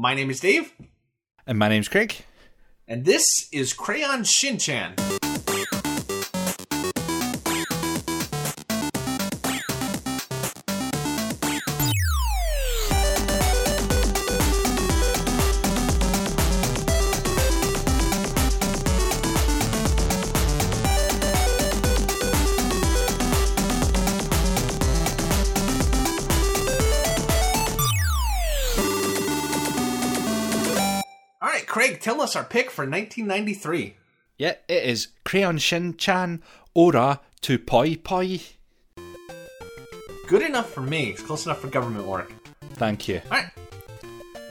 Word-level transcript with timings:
My 0.00 0.14
name 0.14 0.30
is 0.30 0.38
Dave, 0.38 0.72
And 1.44 1.58
my 1.58 1.68
name's 1.68 1.88
Craig. 1.88 2.14
and 2.86 3.04
this 3.04 3.24
is 3.52 3.72
Crayon 3.72 4.22
Shinchan. 4.22 5.17
Tell 32.08 32.22
us 32.22 32.34
our 32.34 32.44
pick 32.44 32.70
for 32.70 32.86
1993. 32.86 33.94
Yeah, 34.38 34.54
it 34.66 34.82
is 34.84 35.08
Crayon 35.26 35.58
Shin-chan 35.58 36.42
Ora 36.72 37.20
to 37.42 37.58
Poi 37.58 37.96
Poi. 37.96 38.40
Good 40.26 40.40
enough 40.40 40.70
for 40.72 40.80
me. 40.80 41.10
It's 41.10 41.20
close 41.20 41.44
enough 41.44 41.60
for 41.60 41.66
government 41.68 42.06
work. 42.06 42.32
Thank 42.76 43.08
you. 43.08 43.20
All 43.26 43.32
right. 43.32 43.50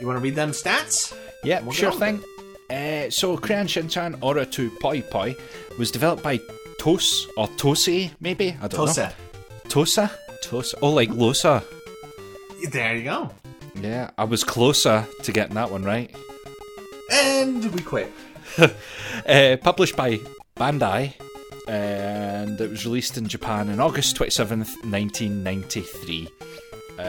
You 0.00 0.06
want 0.06 0.18
to 0.18 0.22
read 0.22 0.36
them 0.36 0.52
stats? 0.52 1.12
Yeah, 1.42 1.60
We'll 1.62 1.72
sure 1.72 1.90
thing. 1.90 2.22
Uh, 2.70 3.10
so, 3.10 3.36
Crayon 3.36 3.66
Shin-chan 3.66 4.18
Ora 4.22 4.46
to 4.46 4.70
Poi 4.80 5.02
Poi 5.02 5.34
was 5.80 5.90
developed 5.90 6.22
by 6.22 6.38
Tos, 6.78 7.26
or 7.36 7.48
Tosei, 7.48 8.12
maybe? 8.20 8.56
I 8.62 8.68
don't 8.68 8.86
Tosa. 8.86 9.02
know. 9.02 9.68
Tosa? 9.68 10.12
Tosa? 10.44 10.78
Oh, 10.80 10.90
like 10.90 11.10
Losa. 11.10 11.64
There 12.70 12.94
you 12.94 13.02
go. 13.02 13.32
Yeah, 13.74 14.10
I 14.16 14.22
was 14.22 14.44
closer 14.44 15.08
to 15.24 15.32
getting 15.32 15.56
that 15.56 15.72
one 15.72 15.82
right. 15.82 16.14
And 17.22 17.64
we 17.74 17.82
quit. 17.82 18.10
Uh, 19.26 19.56
published 19.62 19.96
by 19.96 20.18
Bandai, 20.56 21.12
and 21.66 22.58
it 22.60 22.70
was 22.70 22.86
released 22.86 23.18
in 23.18 23.26
Japan 23.26 23.68
on 23.68 23.78
August 23.80 24.16
27th, 24.16 24.72
1993. 24.84 26.28
Uh, 26.98 27.02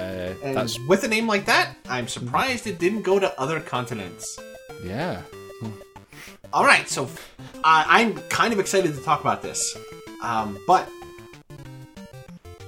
And 0.44 0.56
that's, 0.56 0.78
with 0.88 1.04
a 1.04 1.08
name 1.08 1.28
like 1.28 1.46
that, 1.46 1.76
I'm 1.88 2.08
surprised 2.08 2.68
it 2.68 2.78
didn't 2.80 3.04
go 3.04 3.20
to 3.20 3.40
other 3.40 3.60
continents. 3.62 4.38
yeah. 4.84 5.22
All 6.52 6.66
right, 6.66 6.90
so 6.90 7.04
uh, 7.64 7.84
I'm 7.88 8.16
kind 8.30 8.52
of 8.54 8.60
excited 8.60 8.96
to 8.96 9.02
talk 9.02 9.22
about 9.22 9.42
this. 9.44 9.78
Um, 10.24 10.58
but, 10.66 10.90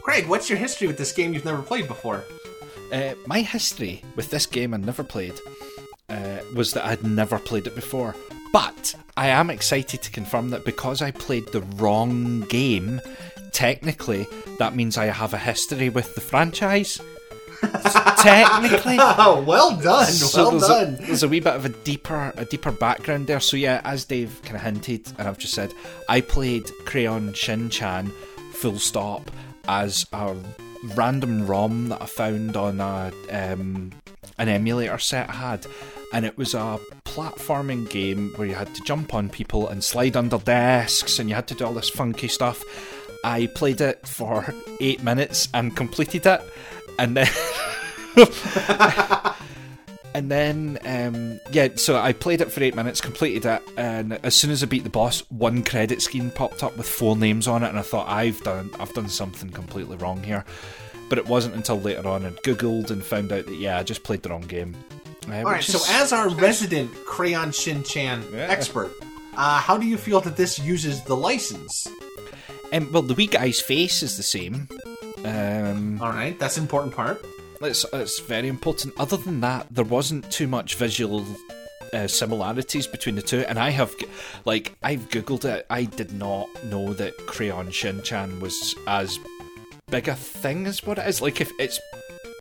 Craig, 0.01 0.27
what's 0.27 0.49
your 0.49 0.59
history 0.59 0.87
with 0.87 0.97
this 0.97 1.11
game 1.11 1.33
you've 1.33 1.45
never 1.45 1.61
played 1.63 1.87
before? 1.87 2.23
Uh, 2.93 3.15
my 3.25 3.41
history 3.41 4.03
with 4.15 4.29
this 4.29 4.45
game 4.45 4.73
I 4.73 4.77
never 4.77 5.03
played 5.03 5.33
was 6.53 6.73
that 6.73 6.85
I'd 6.85 7.03
never 7.03 7.39
played 7.39 7.67
it 7.67 7.75
before. 7.75 8.15
But 8.53 8.95
I 9.15 9.27
am 9.27 9.49
excited 9.49 10.01
to 10.01 10.11
confirm 10.11 10.49
that 10.49 10.65
because 10.65 11.01
I 11.01 11.11
played 11.11 11.47
the 11.47 11.61
wrong 11.61 12.41
game, 12.41 12.99
technically 13.53 14.27
that 14.59 14.75
means 14.75 14.97
I 14.97 15.05
have 15.05 15.33
a 15.33 15.37
history 15.37 15.89
with 15.89 16.13
the 16.15 16.21
franchise. 16.21 16.99
technically. 18.17 18.97
Oh, 18.99 19.43
well 19.45 19.75
done, 19.77 20.05
So 20.07 20.43
well 20.43 20.51
there's 20.51 20.67
done. 20.67 20.93
A, 20.95 21.07
there's 21.07 21.23
a 21.23 21.27
wee 21.27 21.39
bit 21.39 21.53
of 21.55 21.65
a 21.65 21.69
deeper 21.69 22.33
a 22.35 22.45
deeper 22.45 22.71
background 22.71 23.27
there. 23.27 23.39
So 23.39 23.55
yeah, 23.57 23.81
as 23.83 24.05
Dave 24.05 24.41
kind 24.43 24.55
of 24.55 24.61
hinted, 24.63 25.11
and 25.17 25.27
I've 25.27 25.37
just 25.37 25.53
said, 25.53 25.73
I 26.09 26.21
played 26.21 26.69
Crayon 26.85 27.33
Shin-chan 27.33 28.11
full 28.53 28.79
stop 28.79 29.29
as 29.67 30.05
a 30.11 30.35
random 30.95 31.45
ROM 31.47 31.89
that 31.89 32.01
I 32.01 32.05
found 32.05 32.57
on 32.57 32.79
a 32.79 33.11
um, 33.31 33.91
an 34.37 34.49
emulator 34.49 34.97
set 34.97 35.29
I 35.29 35.33
had, 35.33 35.67
and 36.13 36.25
it 36.25 36.37
was 36.37 36.53
a 36.53 36.79
platforming 37.05 37.89
game 37.89 38.33
where 38.35 38.47
you 38.47 38.55
had 38.55 38.73
to 38.75 38.81
jump 38.83 39.13
on 39.13 39.29
people 39.29 39.67
and 39.67 39.83
slide 39.83 40.15
under 40.15 40.37
desks, 40.37 41.19
and 41.19 41.29
you 41.29 41.35
had 41.35 41.47
to 41.47 41.55
do 41.55 41.65
all 41.65 41.73
this 41.73 41.89
funky 41.89 42.27
stuff. 42.27 42.63
I 43.23 43.47
played 43.47 43.81
it 43.81 44.07
for 44.07 44.53
eight 44.79 45.03
minutes 45.03 45.47
and 45.53 45.75
completed 45.75 46.25
it, 46.25 46.41
and 46.97 47.17
then. 47.17 47.29
And 50.13 50.29
then, 50.29 50.77
um, 50.83 51.39
yeah, 51.51 51.69
so 51.75 51.97
I 51.97 52.11
played 52.11 52.41
it 52.41 52.51
for 52.51 52.61
eight 52.61 52.75
minutes, 52.75 52.99
completed 52.99 53.45
it, 53.45 53.61
and 53.77 54.13
as 54.23 54.35
soon 54.35 54.51
as 54.51 54.61
I 54.61 54.65
beat 54.65 54.83
the 54.83 54.89
boss, 54.89 55.21
one 55.29 55.63
credit 55.63 56.01
screen 56.01 56.31
popped 56.31 56.63
up 56.63 56.75
with 56.75 56.87
four 56.87 57.15
names 57.15 57.47
on 57.47 57.63
it, 57.63 57.69
and 57.69 57.79
I 57.79 57.81
thought 57.81 58.09
I've 58.09 58.41
done 58.43 58.69
I've 58.79 58.93
done 58.93 59.07
something 59.07 59.49
completely 59.51 59.95
wrong 59.97 60.21
here. 60.21 60.43
But 61.07 61.17
it 61.17 61.27
wasn't 61.27 61.55
until 61.55 61.79
later 61.79 62.07
on 62.07 62.25
I 62.25 62.29
googled 62.29 62.91
and 62.91 63.03
found 63.03 63.31
out 63.31 63.45
that 63.45 63.55
yeah, 63.55 63.77
I 63.77 63.83
just 63.83 64.03
played 64.03 64.21
the 64.23 64.29
wrong 64.29 64.41
game. 64.41 64.75
All 65.29 65.43
right, 65.43 65.63
so 65.63 65.79
as 65.89 66.11
our 66.11 66.29
resident 66.29 66.93
Crayon 67.05 67.51
Shin-chan 67.51 68.23
Yeah. 68.33 68.47
expert, 68.49 68.91
uh, 69.37 69.59
how 69.59 69.77
do 69.77 69.85
you 69.85 69.97
feel 69.97 70.19
that 70.21 70.35
this 70.35 70.57
uses 70.59 71.03
the 71.03 71.15
license? 71.15 71.87
um, 72.73 72.91
well, 72.91 73.01
the 73.03 73.13
wee 73.13 73.27
guy's 73.27 73.59
face 73.59 74.01
is 74.03 74.17
the 74.17 74.23
same. 74.23 74.67
Um, 75.23 75.99
All 76.01 76.09
right, 76.09 76.37
that's 76.39 76.57
an 76.57 76.63
important 76.63 76.95
part. 76.95 77.23
it's 77.61 77.85
it's 77.93 78.19
very 78.19 78.47
important. 78.47 78.93
Other 78.99 79.17
than 79.17 79.41
that, 79.41 79.67
there 79.69 79.85
wasn't 79.85 80.29
too 80.31 80.47
much 80.47 80.75
visual 80.75 81.23
uh, 81.93 82.07
similarities 82.07 82.87
between 82.87 83.15
the 83.15 83.21
two. 83.21 83.41
And 83.47 83.59
I 83.59 83.69
have, 83.69 83.93
like, 84.45 84.73
I've 84.81 85.09
googled 85.09 85.45
it. 85.45 85.65
I 85.69 85.83
did 85.83 86.13
not 86.13 86.47
know 86.65 86.93
that 86.93 87.15
Crayon 87.27 87.69
Shin-chan 87.69 88.39
was 88.39 88.73
as 88.87 89.19
big 89.89 90.07
a 90.07 90.15
thing 90.15 90.65
as 90.65 90.83
what 90.83 90.97
it 90.97 91.05
is. 91.07 91.21
Like, 91.21 91.39
if 91.41 91.51
it's 91.59 91.79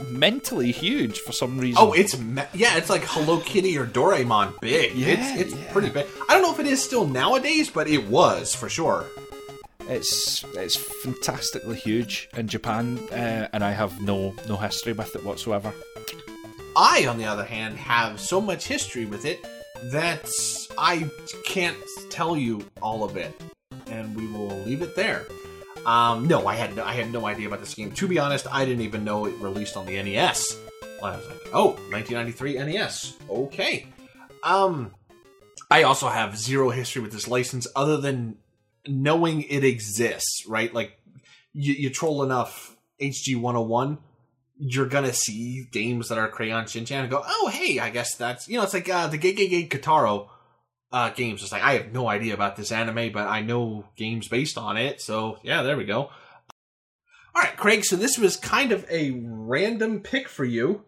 mentally 0.08 0.72
huge 0.72 1.18
for 1.20 1.32
some 1.32 1.58
reason. 1.58 1.76
Oh, 1.80 1.92
it's 1.92 2.18
me- 2.18 2.42
yeah, 2.54 2.76
it's 2.76 2.90
like 2.90 3.02
Hello 3.04 3.40
Kitty 3.40 3.76
or 3.78 3.86
Doraemon 3.86 4.58
big. 4.60 4.94
Yeah, 4.94 5.08
it's 5.08 5.40
it's 5.40 5.54
yeah. 5.54 5.72
pretty 5.72 5.90
big. 5.90 6.06
I 6.28 6.34
don't 6.34 6.42
know 6.42 6.52
if 6.52 6.60
it 6.60 6.66
is 6.66 6.82
still 6.82 7.06
nowadays, 7.06 7.70
but 7.70 7.88
it 7.88 8.06
was 8.06 8.54
for 8.54 8.68
sure. 8.68 9.06
it's 9.88 10.44
it's 10.54 10.76
fantastically 10.76 11.76
huge 11.76 12.28
in 12.36 12.46
Japan, 12.48 12.98
uh, 13.12 13.48
and 13.52 13.64
I 13.64 13.72
have 13.72 14.00
no 14.00 14.34
no 14.48 14.56
history 14.56 14.92
with 14.92 15.14
it 15.16 15.24
whatsoever. 15.24 15.72
I, 16.76 17.06
on 17.06 17.18
the 17.18 17.24
other 17.24 17.44
hand, 17.44 17.76
have 17.78 18.20
so 18.20 18.40
much 18.40 18.66
history 18.66 19.04
with 19.04 19.24
it 19.24 19.44
that 19.90 20.30
I 20.78 21.08
can't 21.44 21.76
tell 22.10 22.36
you 22.36 22.64
all 22.80 23.02
of 23.02 23.16
it, 23.16 23.32
and 23.86 24.14
we 24.14 24.26
will 24.28 24.56
leave 24.64 24.80
it 24.82 24.94
there. 24.94 25.26
Um, 25.86 26.26
no, 26.28 26.46
I 26.46 26.54
had 26.54 26.76
no, 26.76 26.84
I 26.84 26.92
had 26.92 27.12
no 27.12 27.26
idea 27.26 27.46
about 27.46 27.60
this 27.60 27.74
game. 27.74 27.92
To 27.92 28.08
be 28.08 28.18
honest, 28.18 28.46
I 28.50 28.64
didn't 28.64 28.82
even 28.82 29.04
know 29.04 29.26
it 29.26 29.34
released 29.40 29.76
on 29.76 29.86
the 29.86 30.02
NES. 30.02 30.56
I 31.02 31.16
was 31.16 31.26
like, 31.28 31.48
oh, 31.54 31.68
1993 31.90 32.54
NES. 32.54 33.16
Okay. 33.28 33.86
Um, 34.42 34.94
I 35.70 35.84
also 35.84 36.08
have 36.08 36.36
zero 36.36 36.70
history 36.70 37.00
with 37.00 37.12
this 37.12 37.28
license 37.28 37.66
other 37.74 37.96
than 37.96 38.36
knowing 38.86 39.42
it 39.42 39.64
exists, 39.64 40.44
right? 40.46 40.72
Like, 40.72 40.98
you, 41.52 41.72
you 41.72 41.90
troll 41.90 42.22
enough 42.22 42.76
HG 43.00 43.40
101, 43.40 43.98
you're 44.58 44.86
gonna 44.86 45.12
see 45.12 45.66
games 45.72 46.08
that 46.08 46.18
are 46.18 46.28
Crayon 46.28 46.64
Shinchan 46.64 47.00
and 47.00 47.10
go, 47.10 47.22
oh, 47.26 47.48
hey, 47.52 47.78
I 47.78 47.90
guess 47.90 48.14
that's, 48.14 48.48
you 48.48 48.58
know, 48.58 48.64
it's 48.64 48.74
like 48.74 48.88
uh, 48.88 49.06
the 49.06 49.18
Gege 49.18 49.50
Gege 49.50 49.68
Kataro 49.68 50.28
uh, 50.92 51.10
games. 51.10 51.42
It's 51.42 51.52
like, 51.52 51.62
I 51.62 51.74
have 51.74 51.92
no 51.92 52.08
idea 52.08 52.34
about 52.34 52.56
this 52.56 52.72
anime, 52.72 53.12
but 53.12 53.28
I 53.28 53.42
know 53.42 53.86
games 53.96 54.28
based 54.28 54.58
on 54.58 54.76
it, 54.76 55.00
so 55.00 55.38
yeah, 55.42 55.62
there 55.62 55.76
we 55.76 55.84
go. 55.84 56.10
All 57.32 57.42
right, 57.42 57.56
Craig, 57.56 57.84
so 57.84 57.96
this 57.96 58.18
was 58.18 58.36
kind 58.36 58.72
of 58.72 58.84
a 58.90 59.12
random 59.24 60.00
pick 60.00 60.28
for 60.28 60.44
you. 60.44 60.84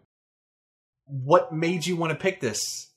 What 1.05 1.53
made 1.53 1.85
you 1.85 1.95
want 1.95 2.11
to 2.11 2.19
pick 2.19 2.41
this? 2.41 2.91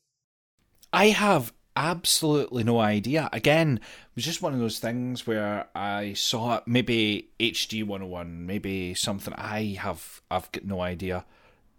I 0.92 1.06
have 1.08 1.52
absolutely 1.76 2.64
no 2.64 2.80
idea. 2.80 3.28
Again, 3.32 3.76
it 3.76 4.16
was 4.16 4.24
just 4.24 4.42
one 4.42 4.54
of 4.54 4.58
those 4.58 4.78
things 4.78 5.26
where 5.26 5.68
I 5.74 6.14
saw 6.14 6.56
it, 6.56 6.64
maybe 6.66 7.28
HG 7.38 7.84
101, 7.84 8.46
maybe 8.46 8.94
something. 8.94 9.34
I 9.34 9.76
have, 9.80 10.22
I've 10.30 10.50
got 10.52 10.64
no 10.64 10.80
idea. 10.80 11.24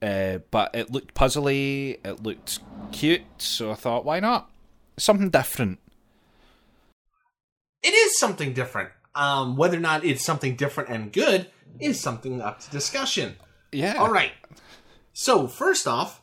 Uh, 0.02 0.38
but 0.52 0.76
it 0.76 0.92
looked 0.92 1.16
puzzly, 1.16 1.98
it 2.06 2.22
looked 2.22 2.60
cute, 2.92 3.24
so 3.40 3.72
I 3.72 3.76
thought, 3.76 4.06
why 4.06 4.20
not? 4.20 4.50
Something 4.98 5.30
different. 5.30 5.80
It 7.84 7.94
is 7.94 8.20
something 8.20 8.54
different. 8.54 8.90
Um, 9.16 9.56
whether 9.56 9.78
or 9.78 9.82
not 9.82 10.04
it's 10.04 10.24
something 10.24 10.56
different 10.56 10.90
and 10.90 11.12
good 11.12 11.50
is 11.80 12.00
something 12.00 12.42
up 12.42 12.60
to 12.62 12.70
discussion. 12.72 13.36
Yeah. 13.72 13.96
All 13.96 14.12
right. 14.12 14.32
So 15.14 15.48
first 15.48 15.88
off, 15.88 16.22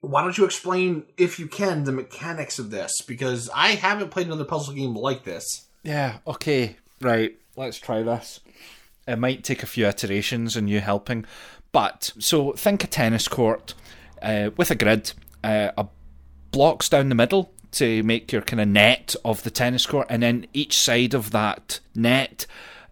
why 0.00 0.22
don't 0.22 0.36
you 0.36 0.44
explain, 0.44 1.04
if 1.16 1.38
you 1.38 1.46
can, 1.46 1.84
the 1.84 1.92
mechanics 1.92 2.58
of 2.58 2.70
this? 2.70 3.00
Because 3.02 3.48
I 3.54 3.68
haven't 3.68 4.10
played 4.10 4.26
another 4.26 4.44
puzzle 4.44 4.74
game 4.74 4.96
like 4.96 5.22
this. 5.22 5.68
Yeah, 5.84 6.18
okay, 6.26 6.76
right, 7.00 7.36
let's 7.56 7.78
try 7.78 8.02
this. 8.02 8.40
It 9.06 9.18
might 9.18 9.44
take 9.44 9.62
a 9.62 9.66
few 9.66 9.86
iterations 9.86 10.56
and 10.56 10.68
you 10.68 10.80
helping. 10.80 11.24
But, 11.70 12.12
so 12.18 12.52
think 12.52 12.82
a 12.82 12.88
tennis 12.88 13.28
court 13.28 13.74
uh, 14.20 14.50
with 14.56 14.72
a 14.72 14.74
grid, 14.74 15.12
uh, 15.44 15.70
a 15.78 15.86
blocks 16.50 16.88
down 16.88 17.08
the 17.08 17.14
middle 17.14 17.52
to 17.72 18.02
make 18.02 18.32
your 18.32 18.42
kind 18.42 18.60
of 18.60 18.68
net 18.68 19.14
of 19.24 19.42
the 19.42 19.50
tennis 19.50 19.86
court, 19.86 20.06
and 20.10 20.22
then 20.22 20.46
each 20.52 20.76
side 20.76 21.14
of 21.14 21.30
that 21.30 21.80
net 21.94 22.46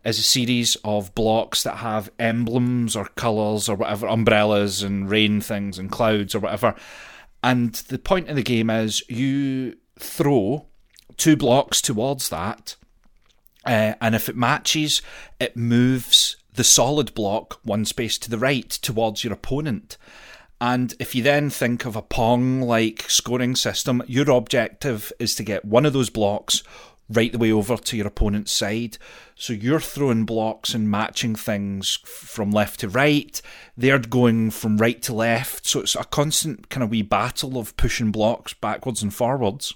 is 0.05 0.19
a 0.19 0.23
series 0.23 0.77
of 0.85 1.15
blocks 1.15 1.62
that 1.62 1.77
have 1.77 2.11
emblems 2.19 2.97
or 2.97 3.05
colours 3.17 3.69
or 3.69 3.77
whatever, 3.77 4.06
umbrellas 4.06 4.82
and 4.82 5.11
rain 5.11 5.41
things 5.41 5.79
and 5.79 5.93
clouds 5.93 6.35
or 6.35 6.41
whatever. 6.41 6.75
And 7.43 7.75
the 7.75 7.99
point 7.99 8.29
of 8.29 8.37
the 8.37 8.43
game 8.43 8.71
is 8.71 9.03
you 9.09 9.77
throw 9.99 10.67
two 11.17 11.37
blocks 11.37 11.82
towards 11.82 12.31
that, 12.31 12.77
uh, 13.67 13.94
and 14.00 14.15
if 14.15 14.29
it 14.29 14.37
matches, 14.37 15.03
it 15.38 15.56
moves 15.56 16.37
the 16.55 16.65
solid 16.65 17.15
block 17.15 17.61
one 17.62 17.85
space 17.85 18.19
to 18.19 18.31
the 18.31 18.38
right 18.38 18.69
towards 18.71 19.23
your 19.23 19.32
opponent. 19.32 19.97
And 20.61 20.95
if 20.99 21.15
you 21.15 21.23
then 21.23 21.49
think 21.49 21.87
of 21.87 21.97
a 21.97 22.03
Pong 22.03 22.61
like 22.61 23.09
scoring 23.09 23.57
system, 23.57 24.03
your 24.07 24.31
objective 24.31 25.11
is 25.19 25.35
to 25.37 25.43
get 25.43 25.65
one 25.65 25.87
of 25.87 25.93
those 25.93 26.11
blocks 26.11 26.62
right 27.09 27.33
the 27.33 27.39
way 27.39 27.51
over 27.51 27.77
to 27.77 27.97
your 27.97 28.07
opponent's 28.07 28.53
side. 28.53 28.99
So 29.35 29.53
you're 29.53 29.81
throwing 29.81 30.27
blocks 30.27 30.75
and 30.75 30.91
matching 30.91 31.35
things 31.35 31.99
from 32.05 32.51
left 32.51 32.81
to 32.81 32.89
right. 32.89 33.41
They're 33.77 33.99
going 33.99 34.51
from 34.51 34.77
right 34.77 35.01
to 35.03 35.15
left. 35.15 35.67
So 35.67 35.81
it's 35.81 35.97
a 35.97 36.05
constant 36.05 36.69
kind 36.69 36.85
of 36.85 36.91
wee 36.91 37.03
battle 37.03 37.59
of 37.59 37.77
pushing 37.77 38.13
blocks 38.13 38.53
backwards 38.53 39.03
and 39.03 39.13
forwards 39.13 39.75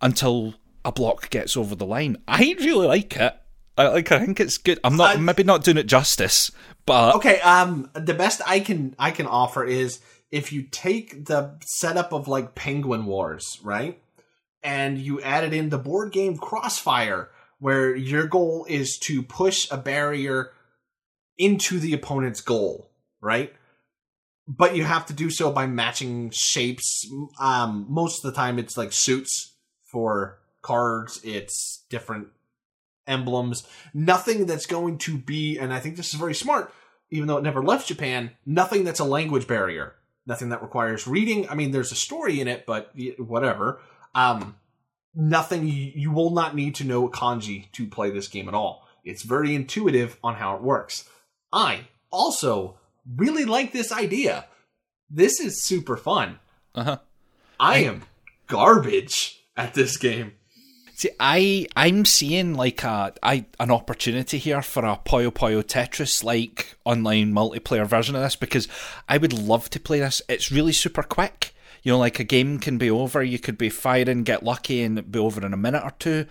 until 0.00 0.54
a 0.84 0.92
block 0.92 1.30
gets 1.30 1.56
over 1.56 1.74
the 1.74 1.86
line. 1.86 2.18
I 2.28 2.54
really 2.60 2.86
like 2.86 3.16
it. 3.16 3.34
I 3.76 3.88
like. 3.88 4.12
I 4.12 4.20
think 4.20 4.38
it's 4.38 4.58
good. 4.58 4.78
I'm 4.84 4.96
not 4.96 5.16
Uh, 5.16 5.18
maybe 5.18 5.42
not 5.42 5.64
doing 5.64 5.78
it 5.78 5.86
justice, 5.86 6.52
but 6.86 7.16
Okay, 7.16 7.40
um, 7.40 7.90
the 7.94 8.14
best 8.14 8.40
I 8.46 8.60
can 8.60 8.94
I 8.98 9.10
can 9.10 9.26
offer 9.26 9.64
is 9.64 10.00
if 10.30 10.52
you 10.52 10.62
take 10.62 11.26
the 11.26 11.56
setup 11.64 12.12
of 12.12 12.28
like 12.28 12.54
Penguin 12.54 13.06
Wars, 13.06 13.58
right, 13.62 14.00
and 14.62 14.98
you 14.98 15.20
added 15.20 15.52
in 15.52 15.68
the 15.68 15.78
board 15.78 16.12
game 16.12 16.36
Crossfire, 16.36 17.30
where 17.58 17.94
your 17.94 18.26
goal 18.26 18.66
is 18.68 18.98
to 19.04 19.22
push 19.22 19.70
a 19.70 19.76
barrier 19.76 20.50
into 21.38 21.78
the 21.78 21.92
opponent's 21.92 22.40
goal, 22.40 22.90
right? 23.20 23.52
But 24.46 24.76
you 24.76 24.84
have 24.84 25.06
to 25.06 25.12
do 25.12 25.30
so 25.30 25.50
by 25.50 25.66
matching 25.66 26.30
shapes. 26.30 27.08
Um, 27.40 27.86
most 27.88 28.24
of 28.24 28.30
the 28.30 28.36
time, 28.36 28.58
it's 28.58 28.76
like 28.76 28.92
suits 28.92 29.54
for 29.90 30.38
cards. 30.62 31.20
It's 31.24 31.84
different 31.88 32.28
emblems. 33.06 33.66
Nothing 33.92 34.46
that's 34.46 34.66
going 34.66 34.98
to 34.98 35.18
be, 35.18 35.58
and 35.58 35.72
I 35.72 35.80
think 35.80 35.96
this 35.96 36.12
is 36.12 36.18
very 36.20 36.34
smart, 36.34 36.72
even 37.10 37.28
though 37.28 37.36
it 37.38 37.42
never 37.42 37.62
left 37.62 37.88
Japan, 37.88 38.32
nothing 38.46 38.84
that's 38.84 39.00
a 39.00 39.04
language 39.04 39.46
barrier. 39.46 39.94
Nothing 40.26 40.48
that 40.48 40.62
requires 40.62 41.06
reading. 41.06 41.48
I 41.48 41.54
mean, 41.54 41.70
there's 41.70 41.92
a 41.92 41.96
story 41.96 42.40
in 42.40 42.48
it, 42.48 42.64
but 42.64 42.94
whatever. 43.18 43.80
Um, 44.14 44.56
nothing, 45.14 45.68
you, 45.68 45.92
you 45.94 46.10
will 46.10 46.30
not 46.30 46.54
need 46.54 46.74
to 46.76 46.84
know 46.84 47.08
kanji 47.08 47.70
to 47.72 47.86
play 47.86 48.10
this 48.10 48.28
game 48.28 48.48
at 48.48 48.54
all. 48.54 48.88
It's 49.04 49.22
very 49.22 49.54
intuitive 49.54 50.18
on 50.24 50.36
how 50.36 50.56
it 50.56 50.62
works. 50.62 51.08
I 51.52 51.88
also 52.10 52.78
really 53.16 53.44
like 53.44 53.72
this 53.72 53.92
idea. 53.92 54.46
This 55.10 55.40
is 55.40 55.64
super 55.64 55.96
fun. 55.96 56.38
uh-huh. 56.74 56.98
I 57.60 57.78
am 57.80 58.04
garbage 58.46 59.44
at 59.56 59.74
this 59.74 59.96
game. 59.96 60.32
See, 60.96 61.10
I 61.18 61.66
I'm 61.74 62.04
seeing 62.04 62.54
like 62.54 62.84
a 62.84 63.12
I 63.20 63.46
an 63.58 63.72
opportunity 63.72 64.38
here 64.38 64.62
for 64.62 64.84
a 64.84 65.00
Puyo 65.04 65.32
Puyo 65.32 65.64
Tetris 65.64 66.22
like 66.22 66.76
online 66.84 67.32
multiplayer 67.32 67.84
version 67.84 68.14
of 68.14 68.22
this 68.22 68.36
because 68.36 68.68
I 69.08 69.18
would 69.18 69.32
love 69.32 69.68
to 69.70 69.80
play 69.80 69.98
this. 69.98 70.22
It's 70.28 70.52
really 70.52 70.72
super 70.72 71.02
quick. 71.02 71.52
You 71.82 71.92
know, 71.92 71.98
like 71.98 72.20
a 72.20 72.24
game 72.24 72.60
can 72.60 72.78
be 72.78 72.90
over. 72.90 73.24
You 73.24 73.40
could 73.40 73.58
be 73.58 73.70
firing, 73.70 74.22
get 74.22 74.44
lucky, 74.44 74.82
and 74.82 75.10
be 75.10 75.18
over 75.18 75.44
in 75.44 75.52
a 75.52 75.56
minute 75.56 75.82
or 75.82 75.90
two. 75.98 76.26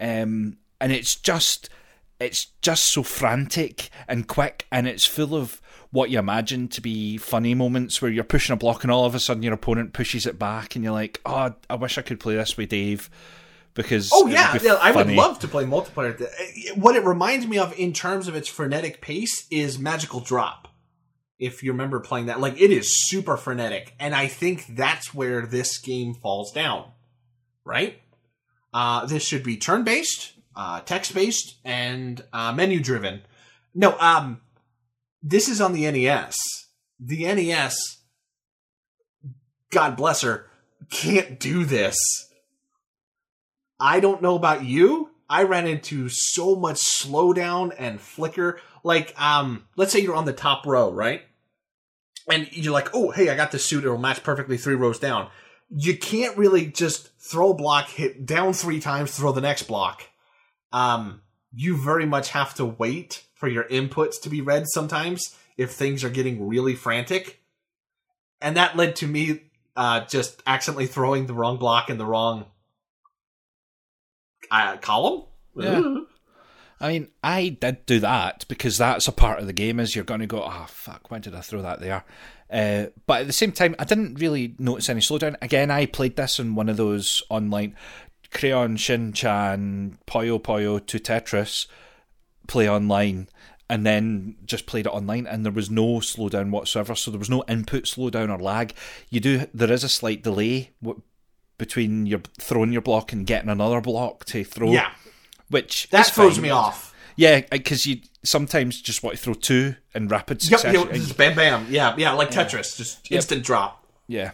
Um, 0.00 0.58
and 0.80 0.90
it's 0.92 1.14
just 1.14 1.70
it's 2.18 2.46
just 2.60 2.86
so 2.86 3.04
frantic 3.04 3.88
and 4.08 4.26
quick, 4.26 4.66
and 4.72 4.88
it's 4.88 5.04
full 5.04 5.36
of 5.36 5.62
what 5.90 6.10
you 6.10 6.18
imagine 6.18 6.66
to 6.68 6.80
be 6.80 7.18
funny 7.18 7.54
moments 7.54 8.02
where 8.02 8.10
you're 8.10 8.24
pushing 8.24 8.52
a 8.52 8.56
block 8.56 8.82
and 8.82 8.90
all 8.90 9.04
of 9.04 9.14
a 9.14 9.20
sudden 9.20 9.44
your 9.44 9.54
opponent 9.54 9.92
pushes 9.92 10.26
it 10.26 10.40
back, 10.40 10.74
and 10.74 10.84
you're 10.84 10.92
like, 10.92 11.20
"Oh, 11.24 11.54
I 11.70 11.76
wish 11.76 11.98
I 11.98 12.02
could 12.02 12.18
play 12.18 12.34
this 12.34 12.56
with 12.56 12.70
Dave." 12.70 13.08
Because 13.74 14.10
Oh 14.12 14.26
yeah, 14.26 14.58
yeah, 14.60 14.74
I 14.74 14.90
would 14.90 15.10
love 15.10 15.38
to 15.40 15.48
play 15.48 15.64
multiplayer. 15.64 16.18
What 16.76 16.96
it 16.96 17.04
reminds 17.04 17.46
me 17.46 17.58
of 17.58 17.78
in 17.78 17.92
terms 17.92 18.26
of 18.26 18.34
its 18.34 18.48
frenetic 18.48 19.00
pace 19.00 19.46
is 19.50 19.78
Magical 19.78 20.20
Drop. 20.20 20.68
If 21.38 21.62
you 21.62 21.70
remember 21.70 22.00
playing 22.00 22.26
that, 22.26 22.40
like 22.40 22.60
it 22.60 22.72
is 22.72 23.08
super 23.08 23.36
frenetic, 23.36 23.94
and 24.00 24.14
I 24.14 24.26
think 24.26 24.66
that's 24.74 25.14
where 25.14 25.46
this 25.46 25.78
game 25.78 26.14
falls 26.14 26.50
down. 26.50 26.90
Right? 27.64 28.00
Uh, 28.74 29.06
this 29.06 29.22
should 29.22 29.44
be 29.44 29.56
turn-based, 29.56 30.32
uh, 30.56 30.80
text-based, 30.80 31.58
and 31.64 32.22
uh, 32.32 32.52
menu-driven. 32.52 33.22
No, 33.74 33.96
um, 33.98 34.40
this 35.22 35.48
is 35.48 35.60
on 35.60 35.72
the 35.72 35.90
NES. 35.90 36.34
The 37.00 37.32
NES, 37.32 37.76
God 39.70 39.96
bless 39.96 40.22
her, 40.22 40.46
can't 40.90 41.38
do 41.38 41.64
this. 41.64 41.96
I 43.80 44.00
don't 44.00 44.22
know 44.22 44.36
about 44.36 44.64
you. 44.64 45.10
I 45.30 45.42
ran 45.42 45.66
into 45.66 46.08
so 46.08 46.56
much 46.56 46.78
slowdown 46.78 47.74
and 47.78 48.00
flicker. 48.00 48.60
Like, 48.82 49.14
um, 49.20 49.64
let's 49.76 49.92
say 49.92 50.00
you're 50.00 50.16
on 50.16 50.24
the 50.24 50.32
top 50.32 50.66
row, 50.66 50.90
right? 50.90 51.22
And 52.30 52.48
you're 52.52 52.72
like, 52.72 52.94
oh, 52.94 53.10
hey, 53.10 53.28
I 53.28 53.36
got 53.36 53.52
this 53.52 53.66
suit. 53.66 53.84
It'll 53.84 53.98
match 53.98 54.22
perfectly 54.22 54.56
three 54.56 54.74
rows 54.74 54.98
down. 54.98 55.28
You 55.70 55.96
can't 55.96 56.36
really 56.36 56.66
just 56.66 57.10
throw 57.18 57.50
a 57.50 57.54
block, 57.54 57.88
hit 57.88 58.24
down 58.24 58.52
three 58.52 58.80
times, 58.80 59.16
throw 59.16 59.32
the 59.32 59.40
next 59.40 59.64
block. 59.64 60.02
Um, 60.72 61.22
you 61.54 61.76
very 61.76 62.06
much 62.06 62.30
have 62.30 62.54
to 62.54 62.64
wait 62.64 63.24
for 63.34 63.48
your 63.48 63.64
inputs 63.64 64.20
to 64.22 64.30
be 64.30 64.40
read 64.40 64.64
sometimes 64.68 65.36
if 65.56 65.72
things 65.72 66.04
are 66.04 66.10
getting 66.10 66.48
really 66.48 66.74
frantic. 66.74 67.40
And 68.40 68.56
that 68.56 68.76
led 68.76 68.96
to 68.96 69.06
me 69.06 69.42
uh, 69.76 70.00
just 70.06 70.42
accidentally 70.46 70.86
throwing 70.86 71.26
the 71.26 71.34
wrong 71.34 71.58
block 71.58 71.90
in 71.90 71.98
the 71.98 72.06
wrong 72.06 72.46
uh, 74.50 74.76
column. 74.78 75.24
Yeah. 75.56 76.00
I 76.80 76.92
mean, 76.92 77.08
I 77.24 77.48
did 77.48 77.86
do 77.86 78.00
that 78.00 78.44
because 78.48 78.78
that's 78.78 79.08
a 79.08 79.12
part 79.12 79.40
of 79.40 79.46
the 79.46 79.52
game. 79.52 79.80
Is 79.80 79.96
you're 79.96 80.04
going 80.04 80.20
to 80.20 80.26
go, 80.26 80.44
oh 80.44 80.66
fuck, 80.68 81.10
when 81.10 81.20
did 81.20 81.34
I 81.34 81.40
throw 81.40 81.62
that 81.62 81.80
there? 81.80 82.04
Uh, 82.50 82.86
but 83.06 83.22
at 83.22 83.26
the 83.26 83.32
same 83.32 83.52
time, 83.52 83.74
I 83.78 83.84
didn't 83.84 84.20
really 84.20 84.54
notice 84.58 84.88
any 84.88 85.00
slowdown. 85.00 85.36
Again, 85.42 85.70
I 85.70 85.86
played 85.86 86.16
this 86.16 86.38
in 86.38 86.54
one 86.54 86.68
of 86.68 86.76
those 86.76 87.22
online 87.28 87.74
Crayon 88.30 88.76
Shin 88.76 89.12
Chan 89.12 89.98
Puyo 90.06 90.40
Puyo 90.40 90.84
to 90.86 90.98
Tetris 90.98 91.66
play 92.46 92.68
online, 92.68 93.28
and 93.68 93.84
then 93.84 94.36
just 94.44 94.66
played 94.66 94.86
it 94.86 94.92
online, 94.92 95.26
and 95.26 95.44
there 95.44 95.52
was 95.52 95.70
no 95.70 95.98
slowdown 95.98 96.50
whatsoever. 96.50 96.94
So 96.94 97.10
there 97.10 97.18
was 97.18 97.30
no 97.30 97.44
input 97.48 97.84
slowdown 97.84 98.30
or 98.30 98.40
lag. 98.40 98.72
You 99.10 99.20
do 99.20 99.46
there 99.52 99.72
is 99.72 99.84
a 99.84 99.88
slight 99.88 100.22
delay 100.22 100.70
between 101.58 102.06
your 102.06 102.20
throwing 102.40 102.72
your 102.72 102.82
block 102.82 103.12
and 103.12 103.26
getting 103.26 103.50
another 103.50 103.80
block 103.80 104.24
to 104.26 104.44
throw 104.44 104.70
Yeah, 104.72 104.90
which 105.50 105.88
that 105.90 106.06
throws 106.06 106.34
fine. 106.34 106.42
me 106.42 106.50
off. 106.50 106.94
Yeah, 107.16 107.40
because 107.50 107.84
you 107.84 108.00
sometimes 108.22 108.80
just 108.80 109.02
want 109.02 109.16
to 109.16 109.22
throw 109.22 109.34
two 109.34 109.74
in 109.94 110.06
rapid 110.08 110.40
succession. 110.40 110.88
yep, 110.94 111.16
bam, 111.16 111.34
bam. 111.34 111.66
Yeah, 111.68 111.94
yeah, 111.98 112.12
like 112.12 112.30
Tetris, 112.30 112.76
just 112.76 113.10
instant 113.10 113.42
drop. 113.44 113.84
Yeah, 114.06 114.32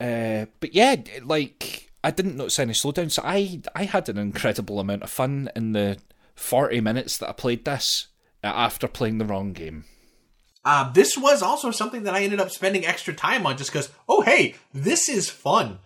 uh, 0.00 0.46
but 0.60 0.74
yeah, 0.74 0.96
like 1.22 1.90
I 2.02 2.10
didn't 2.10 2.36
notice 2.36 2.58
any 2.58 2.72
slowdown, 2.72 3.10
so 3.10 3.22
I 3.24 3.60
I 3.74 3.84
had 3.84 4.08
an 4.08 4.16
incredible 4.18 4.80
amount 4.80 5.02
of 5.02 5.10
fun 5.10 5.50
in 5.54 5.72
the 5.72 5.98
forty 6.34 6.80
minutes 6.80 7.18
that 7.18 7.28
I 7.28 7.32
played 7.32 7.66
this 7.66 8.08
uh, 8.42 8.46
after 8.46 8.88
playing 8.88 9.18
the 9.18 9.26
wrong 9.26 9.52
game. 9.52 9.84
Uh, 10.64 10.90
this 10.92 11.18
was 11.18 11.42
also 11.42 11.70
something 11.70 12.04
that 12.04 12.14
I 12.14 12.22
ended 12.22 12.40
up 12.40 12.50
spending 12.50 12.86
extra 12.86 13.12
time 13.12 13.46
on 13.46 13.58
just 13.58 13.70
because, 13.70 13.90
oh, 14.08 14.22
hey, 14.22 14.54
this 14.72 15.10
is 15.10 15.28
fun. 15.28 15.78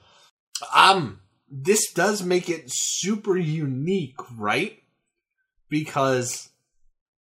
Um, 0.75 1.21
this 1.51 1.93
does 1.93 2.23
make 2.23 2.49
it 2.49 2.65
super 2.67 3.37
unique, 3.37 4.19
right? 4.37 4.83
Because 5.69 6.51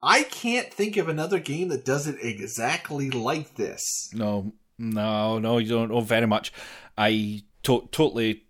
I 0.02 0.24
can't 0.24 0.72
think 0.74 0.98
of 0.98 1.10
another 1.10 1.40
game 1.40 1.70
that 1.70 1.86
does 1.86 2.08
it 2.08 2.18
exactly 2.22 3.10
like 3.10 3.56
this. 3.56 4.10
No, 4.14 4.54
no, 4.78 5.40
no, 5.40 5.58
you 5.58 5.70
don't 5.70 5.92
know 5.92 6.02
very 6.02 6.28
much. 6.28 6.54
I 6.98 7.44
to- 7.64 7.90
totally 7.92 8.44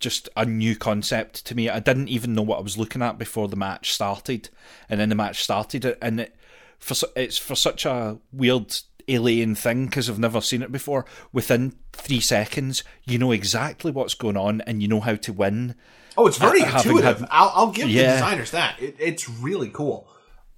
just 0.00 0.28
a 0.36 0.44
new 0.44 0.74
concept 0.76 1.46
to 1.46 1.54
me. 1.54 1.68
I 1.68 1.78
didn't 1.78 2.08
even 2.08 2.34
know 2.34 2.42
what 2.42 2.58
I 2.58 2.62
was 2.62 2.76
looking 2.76 3.02
at 3.02 3.18
before 3.18 3.48
the 3.48 3.56
match 3.56 3.92
started, 3.92 4.50
and 4.88 5.00
then 5.00 5.08
the 5.08 5.14
match 5.14 5.42
started, 5.42 5.96
and 6.02 6.20
it 6.20 6.36
for 6.78 6.96
it's 7.14 7.38
for 7.38 7.54
such 7.54 7.86
a 7.86 8.18
weird 8.32 8.76
alien 9.08 9.54
thing 9.54 9.86
because 9.86 10.08
I've 10.10 10.18
never 10.18 10.40
seen 10.40 10.62
it 10.62 10.72
before. 10.72 11.04
Within 11.32 11.74
three 11.92 12.20
seconds, 12.20 12.82
you 13.04 13.18
know 13.18 13.32
exactly 13.32 13.90
what's 13.90 14.14
going 14.14 14.36
on, 14.36 14.60
and 14.62 14.82
you 14.82 14.88
know 14.88 15.00
how 15.00 15.14
to 15.16 15.32
win. 15.32 15.74
Oh, 16.16 16.26
it's 16.26 16.38
very 16.38 16.60
intuitive. 16.62 17.20
had- 17.20 17.28
I'll, 17.30 17.52
I'll 17.54 17.70
give 17.72 17.86
the 17.86 17.92
Yeah. 17.94 18.12
designers 18.14 18.50
that. 18.50 18.80
It, 18.80 18.96
it's 18.98 19.28
really 19.28 19.70
cool. 19.70 20.08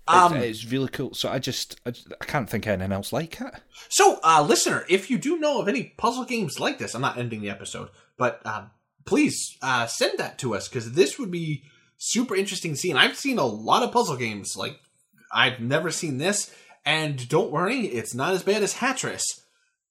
It's- 0.08 0.32
Um, 0.32 0.36
it's 0.36 0.64
really 0.66 0.88
cool. 0.88 1.14
So 1.14 1.28
I 1.30 1.38
just 1.38 1.80
I, 1.86 1.92
I 2.20 2.24
can't 2.24 2.50
think 2.50 2.66
of 2.66 2.72
anything 2.72 2.92
else 2.92 3.12
like 3.12 3.40
it. 3.40 3.54
So, 3.88 4.18
uh, 4.22 4.44
listener, 4.46 4.84
if 4.88 5.10
you 5.10 5.16
do 5.18 5.38
know 5.38 5.60
of 5.60 5.68
any 5.68 5.94
puzzle 5.96 6.24
games 6.24 6.58
like 6.60 6.78
this, 6.78 6.94
I'm 6.94 7.00
not 7.02 7.16
ending 7.18 7.40
the 7.40 7.50
episode, 7.50 7.88
but 8.18 8.44
um, 8.46 8.70
please 9.06 9.56
uh, 9.62 9.86
send 9.86 10.18
that 10.18 10.38
to 10.40 10.54
us 10.54 10.68
because 10.68 10.92
this 10.92 11.18
would 11.18 11.30
be 11.30 11.62
super 11.96 12.34
interesting 12.34 12.72
to 12.72 12.76
see. 12.76 12.90
And 12.90 12.98
I've 12.98 13.16
seen 13.16 13.38
a 13.38 13.46
lot 13.46 13.82
of 13.82 13.92
puzzle 13.92 14.16
games. 14.16 14.56
Like, 14.56 14.78
I've 15.32 15.60
never 15.60 15.90
seen 15.90 16.18
this. 16.18 16.54
And 16.84 17.28
don't 17.28 17.50
worry, 17.50 17.86
it's 17.86 18.14
not 18.14 18.34
as 18.34 18.42
bad 18.42 18.62
as 18.62 18.74
Hatris. 18.74 19.22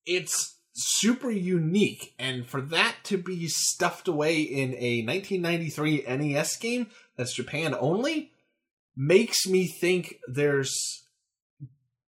It's 0.05 0.57
super 0.73 1.31
unique, 1.31 2.13
and 2.17 2.45
for 2.45 2.61
that 2.61 2.95
to 3.03 3.17
be 3.17 3.47
stuffed 3.47 4.07
away 4.07 4.41
in 4.41 4.73
a 4.75 5.03
1993 5.05 6.05
NES 6.07 6.55
game 6.57 6.87
that's 7.15 7.33
Japan 7.33 7.75
only 7.79 8.31
makes 8.95 9.47
me 9.47 9.67
think 9.67 10.19
there's 10.27 11.03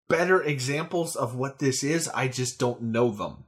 better 0.08 0.42
examples 0.42 1.16
of 1.16 1.34
what 1.34 1.58
this 1.58 1.82
is. 1.82 2.08
I 2.08 2.28
just 2.28 2.58
don't 2.58 2.82
know 2.82 3.10
them. 3.10 3.44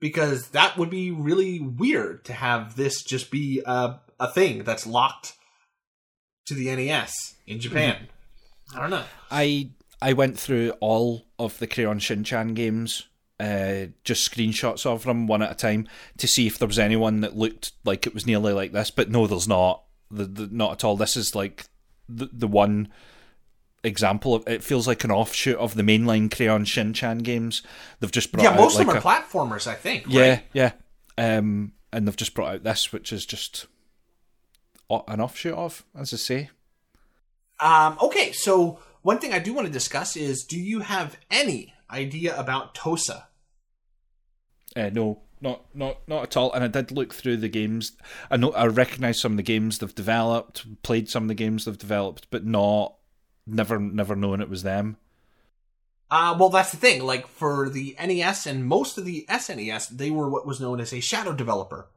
Because 0.00 0.48
that 0.48 0.76
would 0.76 0.90
be 0.90 1.12
really 1.12 1.60
weird 1.60 2.24
to 2.24 2.32
have 2.32 2.74
this 2.74 3.04
just 3.04 3.30
be 3.30 3.62
a, 3.64 4.00
a 4.18 4.28
thing 4.28 4.64
that's 4.64 4.86
locked 4.86 5.34
to 6.46 6.54
the 6.54 6.74
NES 6.74 7.12
in 7.46 7.60
Japan. 7.60 7.94
Mm-hmm. 7.94 8.04
I 8.74 8.80
don't 8.80 8.90
know. 8.90 9.04
I 9.30 9.70
I 10.00 10.12
went 10.14 10.38
through 10.38 10.70
all 10.80 11.26
of 11.38 11.58
the 11.58 11.66
Crayon 11.66 11.98
Shin-chan 11.98 12.54
games, 12.54 13.08
uh, 13.38 13.86
just 14.04 14.30
screenshots 14.30 14.84
of 14.86 15.04
them 15.04 15.26
one 15.26 15.42
at 15.42 15.50
a 15.52 15.54
time 15.54 15.86
to 16.18 16.26
see 16.26 16.46
if 16.46 16.58
there 16.58 16.68
was 16.68 16.78
anyone 16.78 17.20
that 17.20 17.36
looked 17.36 17.72
like 17.84 18.06
it 18.06 18.14
was 18.14 18.26
nearly 18.26 18.52
like 18.52 18.72
this. 18.72 18.90
But 18.90 19.10
no, 19.10 19.26
there's 19.26 19.48
not. 19.48 19.84
The, 20.10 20.24
the, 20.24 20.48
not 20.50 20.72
at 20.72 20.84
all. 20.84 20.96
This 20.96 21.16
is 21.16 21.34
like 21.34 21.66
the 22.08 22.28
the 22.32 22.48
one 22.48 22.88
example 23.84 24.34
of 24.34 24.46
it 24.46 24.62
feels 24.62 24.86
like 24.86 25.02
an 25.04 25.10
offshoot 25.10 25.56
of 25.56 25.74
the 25.74 25.82
mainline 25.82 26.34
Crayon 26.34 26.64
Shin-chan 26.64 27.18
games. 27.18 27.62
They've 28.00 28.12
just 28.12 28.30
brought 28.32 28.44
yeah, 28.44 28.54
most 28.56 28.74
of 28.74 28.86
them 28.86 28.88
like 28.88 29.04
are 29.04 29.18
a- 29.18 29.22
platformers, 29.22 29.66
I 29.66 29.74
think. 29.74 30.04
yeah, 30.08 30.28
right? 30.28 30.42
yeah. 30.52 30.72
Um, 31.18 31.72
and 31.92 32.06
they've 32.06 32.16
just 32.16 32.34
brought 32.34 32.54
out 32.54 32.62
this, 32.64 32.92
which 32.92 33.12
is 33.12 33.26
just 33.26 33.66
an 34.90 35.20
offshoot 35.20 35.54
of, 35.54 35.84
as 35.96 36.12
I 36.12 36.16
say. 36.16 36.50
Um, 37.62 37.96
okay, 38.02 38.32
so 38.32 38.80
one 39.02 39.18
thing 39.18 39.32
I 39.32 39.38
do 39.38 39.54
want 39.54 39.66
to 39.66 39.72
discuss 39.72 40.16
is: 40.16 40.44
Do 40.44 40.58
you 40.58 40.80
have 40.80 41.16
any 41.30 41.72
idea 41.90 42.38
about 42.38 42.74
Tosa? 42.74 43.28
Uh, 44.74 44.90
no, 44.92 45.22
not 45.40 45.64
not 45.74 45.98
not 46.08 46.22
at 46.24 46.36
all. 46.36 46.52
And 46.52 46.64
I 46.64 46.68
did 46.68 46.90
look 46.90 47.14
through 47.14 47.38
the 47.38 47.48
games. 47.48 47.92
I 48.30 48.36
know 48.36 48.50
I 48.52 48.66
recognise 48.66 49.20
some 49.20 49.32
of 49.32 49.36
the 49.36 49.42
games 49.42 49.78
they've 49.78 49.94
developed, 49.94 50.82
played 50.82 51.08
some 51.08 51.24
of 51.24 51.28
the 51.28 51.34
games 51.34 51.64
they've 51.64 51.78
developed, 51.78 52.28
but 52.30 52.44
not 52.44 52.96
never 53.46 53.78
never 53.78 54.16
known 54.16 54.40
it 54.40 54.48
was 54.48 54.62
them. 54.62 54.96
Uh, 56.10 56.36
well, 56.38 56.50
that's 56.50 56.72
the 56.72 56.76
thing. 56.76 57.02
Like 57.02 57.26
for 57.26 57.68
the 57.70 57.96
NES 57.98 58.46
and 58.46 58.66
most 58.66 58.98
of 58.98 59.06
the 59.06 59.24
SNES, 59.30 59.88
they 59.88 60.10
were 60.10 60.28
what 60.28 60.46
was 60.46 60.60
known 60.60 60.78
as 60.78 60.92
a 60.92 61.00
shadow 61.00 61.32
developer. 61.32 61.88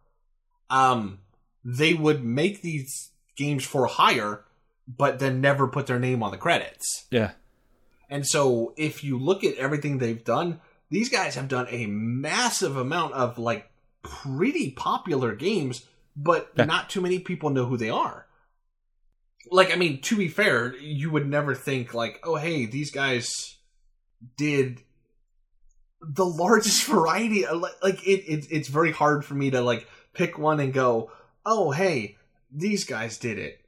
Um, 0.69 1.19
they 1.65 1.93
would 1.93 2.23
make 2.23 2.61
these 2.61 3.09
games 3.35 3.65
for 3.65 3.87
hire, 3.87 4.45
but 4.87 5.19
then 5.19 5.41
never 5.41 5.67
put 5.67 5.87
their 5.87 5.99
name 5.99 6.21
on 6.23 6.31
the 6.31 6.37
credits. 6.37 7.05
Yeah, 7.11 7.31
And 8.09 8.25
so, 8.25 8.73
if 8.77 9.03
you 9.03 9.17
look 9.17 9.43
at 9.43 9.55
everything 9.55 9.97
they've 9.97 10.23
done, 10.23 10.61
these 10.89 11.09
guys 11.09 11.35
have 11.35 11.47
done 11.47 11.67
a 11.69 11.87
massive 11.87 12.77
amount 12.77 13.13
of 13.13 13.37
like 13.39 13.69
pretty 14.03 14.71
popular 14.71 15.33
games, 15.35 15.85
but 16.15 16.51
Yeah. 16.55 16.65
not 16.65 16.89
too 16.89 17.01
many 17.01 17.19
people 17.19 17.49
know 17.49 17.65
who 17.65 17.77
they 17.77 17.89
are. 17.89 18.27
Like, 19.51 19.71
I 19.71 19.75
mean, 19.75 20.01
to 20.01 20.15
be 20.15 20.27
fair, 20.27 20.75
you 20.77 21.09
would 21.11 21.27
never 21.27 21.53
think 21.55 21.93
like, 21.93 22.19
oh, 22.23 22.35
hey, 22.35 22.65
these 22.67 22.91
guys 22.91 23.31
did 24.37 24.81
the 26.01 26.25
largest 26.25 26.83
variety. 26.85 27.45
Uh, 27.45 27.55
of, 27.55 27.61
like, 27.61 27.83
like 27.83 28.07
it, 28.07 28.23
it, 28.31 28.45
it's 28.51 28.67
very 28.69 28.91
hard 28.91 29.25
for 29.25 29.33
me 29.33 29.49
to 29.51 29.61
like 29.61 29.87
pick 30.13 30.37
one 30.37 30.59
and 30.59 30.73
go, 30.73 31.11
oh, 31.45 31.71
hey, 31.71 32.17
these 32.51 32.85
guys 32.85 33.17
did 33.17 33.37
it. 33.39 33.59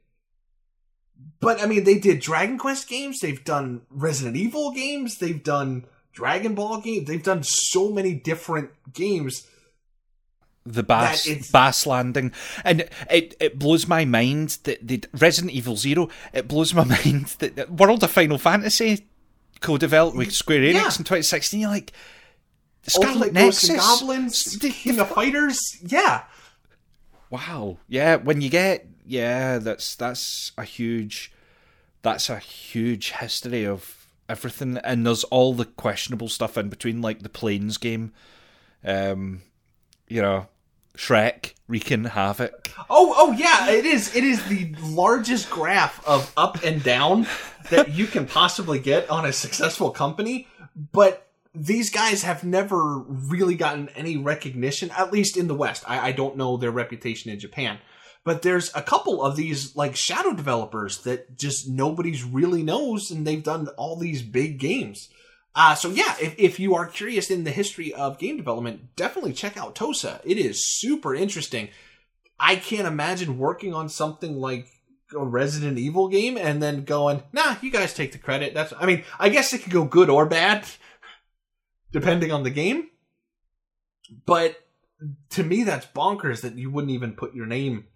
But 1.40 1.60
I 1.62 1.66
mean, 1.66 1.84
they 1.84 1.98
did 1.98 2.20
Dragon 2.20 2.58
Quest 2.58 2.88
games. 2.88 3.18
They've 3.20 3.42
done 3.44 3.82
Resident 3.90 4.36
Evil 4.36 4.72
games. 4.72 5.18
They've 5.18 5.42
done 5.42 5.84
Dragon 6.12 6.54
Ball 6.54 6.80
games. 6.80 7.06
They've 7.06 7.22
done 7.22 7.42
so 7.44 7.90
many 7.90 8.14
different 8.14 8.70
games. 8.92 9.46
the 10.66 10.82
bass 10.82 11.50
bass 11.50 11.86
landing, 11.86 12.32
and 12.64 12.88
it 13.10 13.36
it 13.40 13.58
blows 13.58 13.86
my 13.86 14.04
mind 14.04 14.58
that 14.64 14.86
the 14.86 15.02
Resident 15.12 15.52
Evil 15.52 15.76
Zero. 15.76 16.08
It 16.32 16.48
blows 16.48 16.74
my 16.74 16.84
mind 17.04 17.26
that, 17.38 17.56
that 17.56 17.70
World 17.72 18.02
of 18.02 18.10
Final 18.10 18.38
Fantasy 18.38 19.06
co-developed 19.60 20.16
with 20.16 20.32
Square 20.32 20.60
Enix 20.60 20.74
Yeah. 20.74 20.84
in 20.84 21.04
2016. 21.04 21.60
You're 21.60 21.70
like 21.70 21.92
Scarlet 22.86 23.08
Ultimate 23.08 23.32
Nexus, 23.32 23.68
Ghosts 23.70 23.70
and 23.70 24.00
Goblins, 24.08 24.56
King 24.60 25.00
of 25.00 25.08
Fighters. 25.08 25.58
Yeah, 25.82 26.24
Wow. 27.30 27.78
Yeah, 27.88 28.16
when 28.16 28.40
you 28.40 28.48
get 28.50 28.86
yeah, 29.08 29.58
that's 29.58 29.96
that's 29.96 30.52
a 30.58 30.64
huge 30.64 31.32
that's 32.02 32.30
a 32.30 32.38
huge 32.38 33.12
history 33.12 33.66
of 33.66 34.06
everything 34.28 34.78
and 34.78 35.06
there's 35.06 35.24
all 35.24 35.54
the 35.54 35.64
questionable 35.64 36.28
stuff 36.28 36.58
in 36.58 36.68
between 36.68 37.00
like 37.00 37.22
the 37.22 37.28
planes 37.28 37.78
game. 37.78 38.12
Um 38.84 39.42
you 40.06 40.22
know, 40.22 40.46
Shrek 40.96 41.54
Reekin' 41.68 42.06
Havoc. 42.06 42.70
Oh, 42.90 43.14
oh 43.16 43.32
yeah, 43.32 43.70
it 43.70 43.84
is. 43.84 44.14
It 44.16 44.24
is 44.24 44.44
the 44.48 44.74
largest 44.80 45.48
graph 45.48 46.06
of 46.06 46.32
up 46.36 46.62
and 46.64 46.82
down 46.82 47.26
that 47.70 47.90
you 47.92 48.06
can 48.06 48.26
possibly 48.26 48.78
get 48.78 49.08
on 49.08 49.24
a 49.24 49.32
successful 49.32 49.90
company. 49.90 50.48
But 50.92 51.28
these 51.54 51.90
guys 51.90 52.22
have 52.22 52.44
never 52.44 52.98
really 52.98 53.54
gotten 53.54 53.88
any 53.90 54.16
recognition, 54.16 54.90
at 54.96 55.12
least 55.12 55.36
in 55.36 55.46
the 55.46 55.54
West. 55.54 55.84
I, 55.86 56.08
I 56.08 56.12
don't 56.12 56.36
know 56.36 56.56
their 56.56 56.70
reputation 56.70 57.30
in 57.30 57.38
Japan. 57.38 57.78
But 58.28 58.42
there's 58.42 58.70
a 58.74 58.82
couple 58.82 59.22
of 59.22 59.36
these 59.36 59.74
like 59.74 59.96
shadow 59.96 60.34
developers 60.34 60.98
that 61.04 61.38
just 61.38 61.66
nobody's 61.66 62.22
really 62.22 62.62
knows, 62.62 63.10
and 63.10 63.26
they've 63.26 63.42
done 63.42 63.68
all 63.78 63.96
these 63.96 64.20
big 64.20 64.58
games. 64.58 65.08
Uh, 65.54 65.74
so 65.74 65.88
yeah, 65.88 66.14
if, 66.20 66.34
if 66.38 66.60
you 66.60 66.74
are 66.74 66.84
curious 66.84 67.30
in 67.30 67.44
the 67.44 67.50
history 67.50 67.90
of 67.94 68.18
game 68.18 68.36
development, 68.36 68.94
definitely 68.96 69.32
check 69.32 69.56
out 69.56 69.74
Tosa. 69.74 70.20
It 70.24 70.36
is 70.36 70.62
super 70.62 71.14
interesting. 71.14 71.70
I 72.38 72.56
can't 72.56 72.86
imagine 72.86 73.38
working 73.38 73.72
on 73.72 73.88
something 73.88 74.36
like 74.36 74.66
a 75.16 75.24
Resident 75.24 75.78
Evil 75.78 76.08
game 76.08 76.36
and 76.36 76.62
then 76.62 76.84
going, 76.84 77.22
nah, 77.32 77.56
you 77.62 77.70
guys 77.70 77.94
take 77.94 78.12
the 78.12 78.18
credit. 78.18 78.52
That's, 78.52 78.74
I 78.78 78.84
mean, 78.84 79.04
I 79.18 79.30
guess 79.30 79.54
it 79.54 79.62
could 79.62 79.72
go 79.72 79.86
good 79.86 80.10
or 80.10 80.26
bad, 80.26 80.66
depending 81.92 82.30
on 82.30 82.42
the 82.42 82.50
game. 82.50 82.90
But 84.26 84.60
to 85.30 85.42
me, 85.42 85.64
that's 85.64 85.86
bonkers 85.86 86.42
that 86.42 86.56
you 86.56 86.70
wouldn't 86.70 86.92
even 86.92 87.14
put 87.14 87.34
your 87.34 87.46
name 87.46 87.86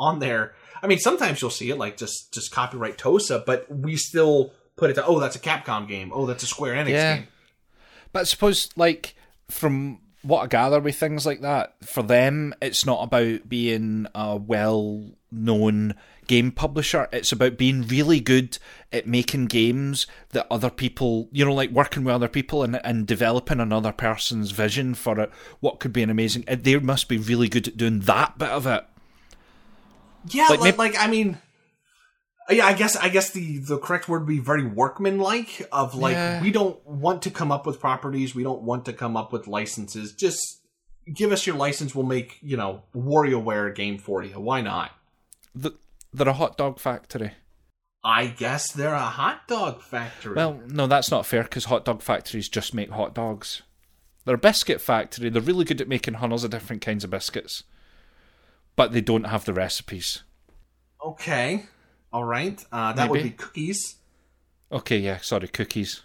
on 0.00 0.18
there. 0.18 0.54
I 0.82 0.86
mean, 0.88 0.98
sometimes 0.98 1.40
you'll 1.40 1.50
see 1.50 1.70
it 1.70 1.76
like 1.76 1.96
just 1.96 2.32
just 2.32 2.50
copyright 2.50 2.98
Tosa, 2.98 3.42
but 3.46 3.70
we 3.70 3.96
still 3.96 4.52
put 4.76 4.90
it 4.90 4.94
to, 4.94 5.04
oh, 5.04 5.20
that's 5.20 5.36
a 5.36 5.40
Capcom 5.40 5.86
game. 5.86 6.10
Oh, 6.14 6.26
that's 6.26 6.42
a 6.42 6.46
Square 6.46 6.74
Enix 6.74 6.90
Yeah. 6.90 7.16
game. 7.16 7.28
But 8.12 8.20
I 8.20 8.24
suppose, 8.24 8.70
like, 8.76 9.14
from 9.50 10.00
what 10.22 10.42
I 10.42 10.46
gather 10.46 10.80
with 10.80 10.96
things 10.96 11.26
like 11.26 11.42
that, 11.42 11.76
for 11.84 12.02
them, 12.02 12.54
it's 12.62 12.84
not 12.86 13.02
about 13.02 13.48
being 13.48 14.06
a 14.14 14.36
well 14.36 15.04
known 15.30 15.94
game 16.26 16.50
publisher. 16.50 17.08
It's 17.12 17.30
about 17.32 17.56
being 17.58 17.86
really 17.86 18.20
good 18.20 18.58
at 18.92 19.06
making 19.06 19.46
games 19.46 20.06
that 20.30 20.46
other 20.50 20.70
people, 20.70 21.28
you 21.30 21.44
know, 21.44 21.52
like 21.54 21.70
working 21.70 22.04
with 22.04 22.14
other 22.14 22.28
people 22.28 22.62
and, 22.62 22.80
and 22.84 23.06
developing 23.06 23.60
another 23.60 23.92
person's 23.92 24.50
vision 24.50 24.94
for 24.94 25.20
it, 25.20 25.30
what 25.60 25.78
could 25.78 25.92
be 25.92 26.02
an 26.02 26.10
amazing. 26.10 26.44
They 26.48 26.78
must 26.78 27.08
be 27.08 27.18
really 27.18 27.48
good 27.48 27.68
at 27.68 27.76
doing 27.76 28.00
that 28.00 28.38
bit 28.38 28.48
of 28.50 28.66
it. 28.66 28.84
Yeah, 30.28 30.48
Like, 30.48 30.60
like, 30.60 30.78
like 30.78 30.96
I 30.98 31.06
mean, 31.06 31.38
uh, 32.50 32.54
yeah, 32.54 32.66
I 32.66 32.74
guess 32.74 32.96
I 32.96 33.08
guess 33.08 33.30
the 33.30 33.58
the 33.58 33.78
correct 33.78 34.08
word 34.08 34.20
would 34.20 34.28
be 34.28 34.38
very 34.38 34.64
workmanlike. 34.66 35.66
Of 35.72 35.94
like, 35.94 36.14
Yeah. 36.14 36.42
we 36.42 36.50
don't 36.50 36.84
want 36.86 37.22
to 37.22 37.30
come 37.30 37.50
up 37.52 37.66
with 37.66 37.80
properties, 37.80 38.34
we 38.34 38.42
don't 38.42 38.62
want 38.62 38.84
to 38.86 38.92
come 38.92 39.16
up 39.16 39.32
with 39.32 39.46
licenses. 39.46 40.12
Just 40.12 40.60
give 41.12 41.32
us 41.32 41.46
your 41.46 41.56
license, 41.56 41.94
we'll 41.94 42.04
make 42.06 42.38
you 42.42 42.56
know 42.56 42.82
WarioWare 42.94 43.74
game 43.74 43.98
for 43.98 44.22
you. 44.22 44.38
Why 44.40 44.60
not? 44.60 44.92
Th- 45.60 45.74
They're 46.12 46.28
a 46.28 46.32
hot 46.34 46.56
dog 46.58 46.78
factory. 46.78 47.32
I 48.02 48.26
guess 48.28 48.72
they're 48.72 48.94
a 48.94 48.98
hot 49.00 49.46
dog 49.46 49.82
factory. 49.82 50.34
Well, 50.34 50.60
no, 50.66 50.86
that's 50.86 51.10
not 51.10 51.26
fair 51.26 51.42
because 51.42 51.66
hot 51.66 51.84
dog 51.84 52.00
factories 52.02 52.48
just 52.48 52.72
make 52.72 52.90
hot 52.90 53.14
dogs. 53.14 53.62
They're 54.24 54.36
a 54.36 54.38
biscuit 54.38 54.80
factory. 54.80 55.28
They're 55.28 55.42
really 55.42 55.64
good 55.64 55.80
at 55.80 55.88
making 55.88 56.14
hundreds 56.14 56.44
of 56.44 56.50
different 56.50 56.80
kinds 56.82 57.04
of 57.04 57.10
biscuits, 57.10 57.64
but 58.80 58.92
they 58.92 59.02
don't 59.02 59.24
have 59.24 59.44
the 59.44 59.52
recipes. 59.52 60.22
okay, 61.04 61.66
all 62.14 62.24
right, 62.24 62.64
uh, 62.72 62.94
that 62.94 63.10
would 63.10 63.22
be 63.22 63.28
cookies. 63.30 63.96
Okay, 64.72 64.96
yeah, 64.96 65.18
sorry, 65.18 65.48
cookies. 65.48 66.00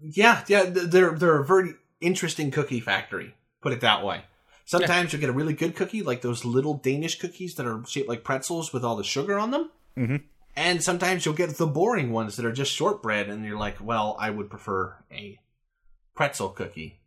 Yeah, 0.00 0.42
yeah, 0.46 0.64
they're 0.64 1.10
they're 1.10 1.40
a 1.40 1.44
very 1.44 1.74
interesting 2.00 2.50
cookie 2.50 2.80
factory. 2.80 3.34
Put 3.60 3.74
it 3.74 3.82
that 3.82 4.02
way. 4.02 4.22
Sometimes 4.64 5.12
you'll 5.12 5.20
get 5.20 5.28
a 5.28 5.34
really 5.40 5.52
good 5.52 5.76
cookie, 5.76 6.02
like 6.02 6.22
those 6.22 6.46
little 6.46 6.74
Danish 6.78 7.18
cookies 7.18 7.56
that 7.56 7.66
are 7.66 7.84
shaped 7.86 8.08
like 8.08 8.24
pretzels 8.24 8.72
with 8.72 8.84
all 8.84 8.96
the 8.96 9.04
sugar 9.04 9.38
on 9.38 9.50
them. 9.50 9.70
Mhm. 9.94 10.22
And 10.56 10.82
sometimes 10.82 11.26
you'll 11.26 11.34
get 11.42 11.58
the 11.58 11.66
boring 11.66 12.10
ones 12.10 12.36
that 12.36 12.46
are 12.46 12.52
just 12.62 12.72
shortbread, 12.72 13.28
and 13.28 13.44
you're 13.44 13.58
like, 13.58 13.76
well, 13.82 14.16
I 14.18 14.30
would 14.30 14.48
prefer 14.48 14.96
a 15.12 15.38
pretzel 16.14 16.48
cookie. 16.48 17.00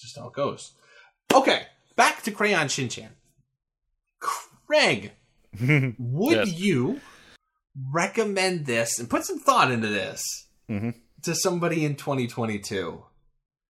Just 0.00 0.16
how 0.16 0.28
it 0.28 0.34
goes. 0.34 0.72
Okay, 1.34 1.66
back 1.96 2.22
to 2.22 2.30
Crayon 2.30 2.68
Shinchan. 2.68 3.10
Craig, 4.68 5.12
would 5.98 6.46
Yes. 6.48 6.52
you 6.52 7.00
recommend 7.90 8.66
this 8.66 8.98
and 8.98 9.08
put 9.08 9.24
some 9.24 9.38
thought 9.38 9.70
into 9.70 9.88
this 9.88 10.22
Mhm. 10.68 10.94
to 11.22 11.34
somebody 11.34 11.84
in 11.84 11.96
2022? 11.96 13.04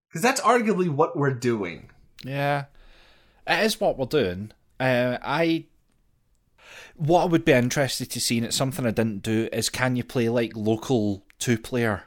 because 0.10 0.22
that's 0.22 0.40
arguably 0.42 0.88
what 0.90 1.18
we're 1.18 1.34
doing. 1.34 1.90
Yeah, 2.24 2.66
it 3.46 3.64
is 3.66 3.80
what 3.80 3.98
we're 3.98 4.06
doing. 4.06 4.52
Uh, 4.80 5.18
I 5.22 5.66
what 6.96 7.22
I 7.24 7.26
would 7.26 7.44
be 7.46 7.52
interested 7.52 8.10
to 8.12 8.20
see, 8.22 8.38
and 8.38 8.46
it's 8.48 8.56
something 8.56 8.86
I 8.86 8.92
didn't 8.92 9.22
do, 9.22 9.50
is 9.54 9.70
can 9.70 9.96
you 9.98 10.04
play 10.06 10.30
like 10.30 10.54
local 10.56 11.26
two 11.40 11.58
player? 11.60 12.06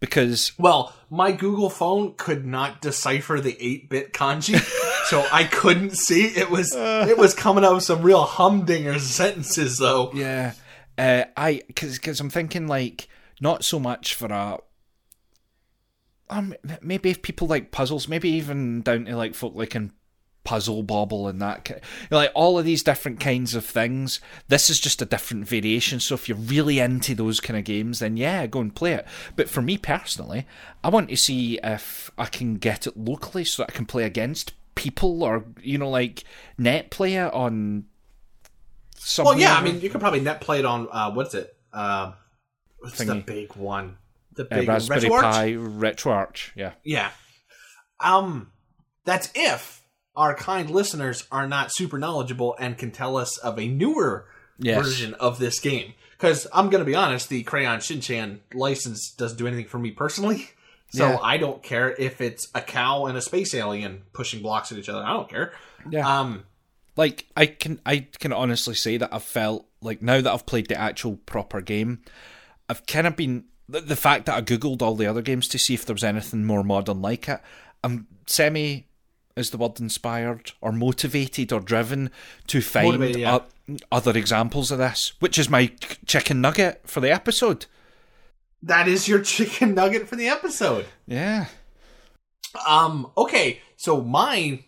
Because 0.00 0.52
Well, 0.58 0.94
my 1.10 1.32
Google 1.32 1.68
phone 1.68 2.14
could 2.16 2.46
not 2.46 2.80
decipher 2.80 3.40
the 3.40 3.56
8-bit 3.60 4.12
kanji, 4.14 4.54
so 5.08 5.26
I 5.32 5.44
couldn't 5.44 5.96
see. 5.96 6.26
It 6.26 6.50
was 6.50 6.74
it 6.74 7.16
was 7.16 7.34
coming 7.34 7.64
out 7.64 7.74
with 7.74 7.84
some 7.84 8.02
real 8.02 8.22
humdinger 8.22 8.98
sentences 8.98 9.78
though. 9.78 10.10
yeah, 10.14 10.52
uh, 10.96 11.24
I 11.36 11.62
because 11.66 12.20
I'm 12.20 12.30
thinking 12.30 12.66
like 12.66 13.08
not 13.40 13.64
so 13.64 13.78
much 13.78 14.14
for 14.14 14.26
a. 14.26 14.58
Um, 16.30 16.54
maybe 16.82 17.08
if 17.08 17.22
people 17.22 17.46
like 17.46 17.70
puzzles, 17.70 18.06
maybe 18.06 18.28
even 18.30 18.82
down 18.82 19.06
to 19.06 19.16
like 19.16 19.34
folk 19.34 19.54
like 19.54 19.74
in 19.74 19.92
puzzle 20.44 20.82
bobble 20.82 21.28
and 21.28 21.42
that 21.42 21.64
ki- 21.64 21.74
like 22.10 22.32
all 22.34 22.58
of 22.58 22.64
these 22.64 22.82
different 22.82 23.20
kinds 23.20 23.54
of 23.54 23.66
things 23.66 24.18
this 24.48 24.70
is 24.70 24.80
just 24.80 25.02
a 25.02 25.04
different 25.04 25.46
variation 25.46 26.00
so 26.00 26.14
if 26.14 26.26
you're 26.26 26.38
really 26.38 26.78
into 26.78 27.14
those 27.14 27.38
kind 27.38 27.58
of 27.58 27.64
games 27.64 27.98
then 27.98 28.16
yeah 28.16 28.46
go 28.46 28.60
and 28.60 28.74
play 28.74 28.94
it 28.94 29.06
but 29.36 29.50
for 29.50 29.60
me 29.60 29.76
personally 29.76 30.46
i 30.82 30.88
want 30.88 31.10
to 31.10 31.16
see 31.18 31.60
if 31.62 32.10
i 32.16 32.24
can 32.24 32.54
get 32.54 32.86
it 32.86 32.96
locally 32.96 33.44
so 33.44 33.62
that 33.62 33.70
i 33.70 33.76
can 33.76 33.84
play 33.84 34.04
against 34.04 34.54
people 34.78 35.22
or 35.22 35.44
you 35.60 35.76
know 35.76 35.90
like 35.90 36.24
net 36.56 36.90
play 36.90 37.14
it 37.14 37.32
on 37.34 37.84
some 38.96 39.26
Well, 39.26 39.38
yeah, 39.38 39.54
I 39.54 39.62
mean, 39.62 39.80
you 39.80 39.90
could 39.90 40.00
probably 40.00 40.20
net 40.20 40.40
play 40.40 40.60
it 40.60 40.64
on 40.64 40.88
uh, 40.90 41.10
what's 41.12 41.34
it? 41.34 41.54
Uh, 41.72 42.12
what's 42.78 42.98
the 42.98 43.16
big 43.26 43.54
one? 43.56 43.98
The 44.34 44.44
uh, 44.44 44.58
big 44.60 44.68
raspberry 44.68 45.00
RetroArch? 45.02 45.20
pi 45.20 45.50
retroarch 45.52 46.50
yeah 46.54 46.72
Yeah. 46.84 47.10
Um, 48.00 48.52
that's 49.04 49.30
if 49.34 49.82
our 50.14 50.34
kind 50.34 50.70
listeners 50.70 51.26
are 51.32 51.48
not 51.48 51.72
super 51.72 51.98
knowledgeable 51.98 52.56
and 52.58 52.78
can 52.78 52.90
tell 52.92 53.16
us 53.16 53.36
of 53.38 53.58
a 53.58 53.66
newer 53.68 54.26
Yes. 54.60 54.84
version 54.84 55.14
of 55.14 55.38
this 55.38 55.60
game. 55.60 55.94
Because 56.16 56.48
I'm 56.52 56.68
going 56.68 56.80
to 56.80 56.84
be 56.84 56.96
honest, 56.96 57.28
the 57.28 57.44
Crayon 57.44 57.78
Shinchan 57.78 58.40
license 58.52 59.12
doesn't 59.12 59.38
do 59.38 59.46
anything 59.46 59.66
for 59.66 59.78
me 59.78 59.90
personally. 59.92 60.50
So 60.90 61.06
Yeah. 61.10 61.18
I 61.22 61.36
don't 61.36 61.62
care 61.62 61.94
if 61.98 62.20
it's 62.20 62.48
a 62.54 62.60
cow 62.60 63.06
and 63.06 63.16
a 63.18 63.20
space 63.20 63.54
alien 63.54 64.02
pushing 64.12 64.40
blocks 64.42 64.72
at 64.72 64.78
each 64.78 64.88
other. 64.88 65.02
I 65.04 65.12
don't 65.12 65.28
care. 65.28 65.52
yeah 65.90 66.20
Um, 66.20 66.44
like 66.96 67.26
I 67.36 67.46
can 67.46 67.80
I 67.86 68.06
can 68.18 68.32
honestly 68.32 68.74
say 68.74 68.96
that 68.96 69.12
I've 69.12 69.22
felt 69.22 69.66
like 69.80 70.02
now 70.02 70.20
that 70.20 70.32
I've 70.32 70.46
played 70.46 70.68
the 70.68 70.78
actual 70.80 71.16
proper 71.26 71.60
game, 71.60 72.00
I've 72.68 72.86
kind 72.86 73.06
of 73.06 73.16
been 73.16 73.44
the, 73.68 73.80
the 73.80 73.96
fact 73.96 74.26
that 74.26 74.34
I 74.36 74.40
googled 74.42 74.82
all 74.82 74.94
the 74.96 75.06
other 75.06 75.22
games 75.22 75.46
to 75.48 75.58
see 75.58 75.74
if 75.74 75.84
there 75.86 75.94
was 75.94 76.02
anything 76.04 76.44
more 76.44 76.64
modern 76.64 77.00
like 77.02 77.28
it. 77.28 77.40
I'm 77.84 78.06
semi 78.26 78.86
is 79.36 79.50
the 79.50 79.56
word 79.58 79.78
inspired 79.78 80.50
or 80.60 80.72
motivated 80.72 81.52
or 81.52 81.60
driven 81.60 82.10
to 82.48 82.60
find 82.60 82.86
Motivated, 82.86 83.20
yeah. 83.20 83.36
o- 83.36 83.76
other 83.92 84.16
examples 84.18 84.72
of 84.72 84.78
this, 84.78 85.12
which 85.20 85.38
is 85.38 85.48
my 85.48 85.70
chicken 86.06 86.40
nugget 86.40 86.80
for 86.84 86.98
the 87.00 87.12
episode. 87.12 87.66
That 88.62 88.88
is 88.88 89.08
your 89.08 89.22
chicken 89.22 89.74
nugget 89.74 90.08
for 90.08 90.16
the 90.16 90.28
episode. 90.28 90.86
Yeah. 91.06 91.46
Um. 92.66 93.10
Okay. 93.16 93.60
So 93.76 94.00
my 94.00 94.64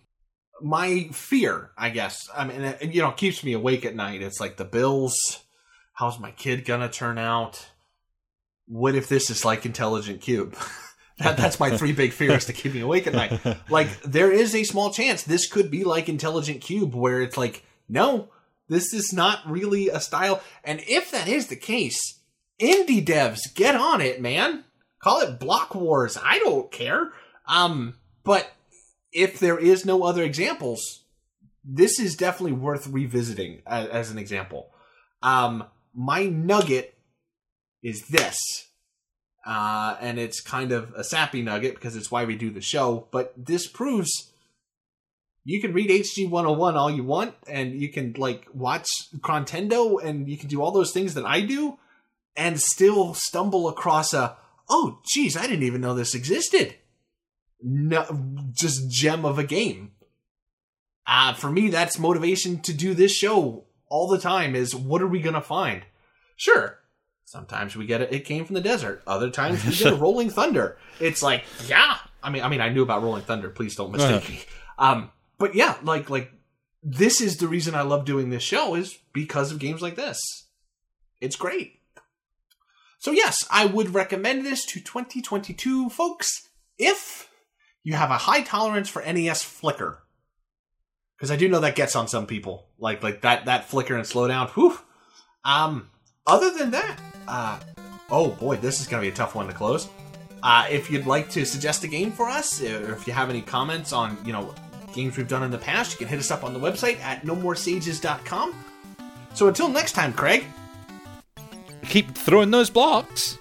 my 0.62 1.08
fear, 1.12 1.70
I 1.76 1.90
guess. 1.90 2.28
I 2.34 2.44
mean, 2.44 2.60
it, 2.60 2.94
you 2.94 3.02
know, 3.02 3.12
keeps 3.12 3.42
me 3.42 3.52
awake 3.52 3.84
at 3.84 3.94
night. 3.94 4.22
It's 4.22 4.40
like 4.40 4.56
the 4.56 4.64
Bills. 4.64 5.14
How's 5.94 6.18
my 6.18 6.30
kid 6.30 6.64
gonna 6.64 6.88
turn 6.88 7.18
out? 7.18 7.70
What 8.66 8.94
if 8.94 9.08
this 9.08 9.30
is 9.30 9.44
like 9.44 9.66
Intelligent 9.66 10.20
Qube? 10.20 10.54
that, 11.18 11.36
that's 11.36 11.60
my 11.60 11.76
three 11.76 11.92
big 11.92 12.12
fears 12.12 12.46
to 12.46 12.52
keep 12.52 12.72
me 12.72 12.80
awake 12.80 13.06
at 13.06 13.14
night. 13.14 13.40
Like, 13.70 14.02
there 14.02 14.32
is 14.32 14.54
a 14.54 14.64
small 14.64 14.90
chance 14.92 15.22
this 15.22 15.48
could 15.48 15.70
be 15.70 15.84
like 15.84 16.08
Intelligent 16.08 16.60
Qube, 16.60 16.94
where 16.94 17.20
it's 17.20 17.36
like, 17.36 17.64
no, 17.88 18.30
this 18.68 18.94
is 18.94 19.12
not 19.12 19.40
really 19.44 19.88
a 19.88 20.00
style. 20.00 20.40
And 20.64 20.80
if 20.86 21.10
that 21.10 21.28
is 21.28 21.48
the 21.48 21.56
case, 21.56 22.19
indie 22.60 23.04
devs, 23.04 23.54
get 23.54 23.74
on 23.74 24.00
it, 24.00 24.20
man. 24.20 24.64
Call 25.00 25.20
it 25.20 25.40
Block 25.40 25.74
Wars. 25.74 26.18
I 26.22 26.38
don't 26.38 26.70
care. 26.70 27.12
Um, 27.46 27.94
but 28.22 28.52
if 29.12 29.38
there 29.38 29.58
is 29.58 29.86
no 29.86 30.04
other 30.04 30.22
examples, 30.22 31.04
this 31.64 31.98
is 31.98 32.16
definitely 32.16 32.52
worth 32.52 32.86
revisiting 32.86 33.62
as, 33.66 33.88
as 33.88 34.10
an 34.10 34.18
example. 34.18 34.70
Um, 35.22 35.64
my 35.94 36.24
nugget 36.24 36.94
is 37.82 38.06
this. 38.08 38.38
Uh, 39.44 39.96
and 40.00 40.18
it's 40.18 40.40
kind 40.40 40.70
of 40.70 40.92
a 40.94 41.02
sappy 41.02 41.40
nugget 41.40 41.74
because 41.74 41.96
it's 41.96 42.10
why 42.10 42.24
we 42.24 42.36
do 42.36 42.50
the 42.50 42.60
show, 42.60 43.08
but 43.10 43.32
this 43.36 43.66
proves 43.66 44.30
you 45.44 45.60
can 45.60 45.72
read 45.72 45.90
HG 45.90 46.28
101 46.28 46.76
all 46.76 46.90
you 46.90 47.02
want, 47.02 47.34
and 47.48 47.80
you 47.80 47.88
can 47.88 48.14
like 48.18 48.46
watch 48.52 48.86
Contendo, 49.20 50.02
and 50.02 50.28
you 50.28 50.36
can 50.36 50.48
do 50.48 50.60
all 50.60 50.70
those 50.70 50.92
things 50.92 51.14
that 51.14 51.24
I 51.24 51.40
do, 51.40 51.78
and 52.36 52.60
still 52.60 53.14
stumble 53.14 53.68
across 53.68 54.12
a 54.12 54.36
oh 54.68 55.00
geez, 55.06 55.36
I 55.36 55.42
didn't 55.42 55.64
even 55.64 55.80
know 55.80 55.94
this 55.94 56.14
existed. 56.14 56.76
No, 57.62 58.06
just 58.52 58.90
gem 58.90 59.24
of 59.24 59.38
a 59.38 59.44
game. 59.44 59.92
Uh, 61.06 61.34
for 61.34 61.50
me, 61.50 61.68
that's 61.68 61.98
motivation 61.98 62.60
to 62.60 62.72
do 62.72 62.94
this 62.94 63.12
show 63.12 63.64
all 63.88 64.08
the 64.08 64.18
time. 64.18 64.54
Is 64.54 64.74
what 64.74 65.02
are 65.02 65.08
we 65.08 65.20
gonna 65.20 65.42
find? 65.42 65.82
Sure, 66.36 66.78
sometimes 67.24 67.76
we 67.76 67.86
get 67.86 68.00
it. 68.00 68.12
It 68.12 68.24
came 68.24 68.44
from 68.44 68.54
the 68.54 68.60
desert. 68.60 69.02
Other 69.06 69.30
times 69.30 69.64
we 69.64 69.74
get 69.74 69.92
a 69.92 69.96
Rolling 70.00 70.30
Thunder. 70.30 70.78
It's 71.00 71.22
like 71.22 71.44
yeah. 71.68 71.98
I 72.22 72.30
mean, 72.30 72.42
I 72.42 72.48
mean, 72.48 72.60
I 72.60 72.68
knew 72.68 72.82
about 72.82 73.02
Rolling 73.02 73.22
Thunder. 73.22 73.50
Please 73.50 73.74
don't 73.74 73.92
mistake 73.92 74.28
me. 74.28 74.40
Um, 74.78 75.10
but 75.38 75.54
yeah, 75.54 75.76
like 75.82 76.10
like 76.10 76.32
this 76.82 77.20
is 77.20 77.36
the 77.36 77.48
reason 77.48 77.74
I 77.74 77.82
love 77.82 78.04
doing 78.04 78.30
this 78.30 78.42
show 78.42 78.74
is 78.74 78.98
because 79.12 79.52
of 79.52 79.58
games 79.58 79.82
like 79.82 79.96
this. 79.96 80.18
It's 81.20 81.36
great. 81.36 81.79
So 83.00 83.12
yes, 83.12 83.46
I 83.50 83.64
would 83.64 83.94
recommend 83.94 84.44
this 84.44 84.64
to 84.66 84.78
2022 84.78 85.88
folks 85.88 86.48
if 86.78 87.30
you 87.82 87.94
have 87.94 88.10
a 88.10 88.18
high 88.18 88.42
tolerance 88.42 88.90
for 88.90 89.02
NES 89.02 89.42
flicker. 89.42 90.02
Because 91.16 91.30
I 91.30 91.36
do 91.36 91.48
know 91.48 91.60
that 91.60 91.76
gets 91.76 91.96
on 91.96 92.08
some 92.08 92.26
people, 92.26 92.66
like 92.78 93.02
like 93.02 93.22
that 93.22 93.46
that 93.46 93.68
flicker 93.68 93.96
and 93.96 94.04
slowdown. 94.04 94.50
Whew. 94.50 94.78
Um. 95.44 95.88
Other 96.26 96.50
than 96.50 96.70
that, 96.72 96.96
uh, 97.26 97.58
oh 98.10 98.28
boy, 98.32 98.56
this 98.56 98.80
is 98.80 98.86
gonna 98.86 99.02
be 99.02 99.08
a 99.08 99.12
tough 99.12 99.34
one 99.34 99.46
to 99.46 99.54
close. 99.54 99.88
Uh, 100.42 100.66
if 100.70 100.90
you'd 100.90 101.06
like 101.06 101.30
to 101.30 101.46
suggest 101.46 101.84
a 101.84 101.88
game 101.88 102.12
for 102.12 102.28
us, 102.28 102.62
or 102.62 102.92
if 102.92 103.06
you 103.06 103.14
have 103.14 103.30
any 103.30 103.40
comments 103.40 103.94
on 103.94 104.18
you 104.26 104.32
know 104.34 104.54
games 104.92 105.16
we've 105.16 105.26
done 105.26 105.42
in 105.42 105.50
the 105.50 105.58
past, 105.58 105.92
you 105.92 105.98
can 105.98 106.06
hit 106.06 106.18
us 106.18 106.30
up 106.30 106.44
on 106.44 106.52
the 106.52 106.60
website 106.60 107.00
at 107.00 107.22
nomoresages.com. 107.22 108.54
So 109.32 109.48
until 109.48 109.68
next 109.68 109.92
time, 109.92 110.12
Craig. 110.12 110.44
Keep 111.90 112.14
throwing 112.14 112.52
those 112.52 112.70
blocks. 112.70 113.36